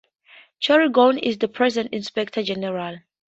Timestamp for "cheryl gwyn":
0.59-1.19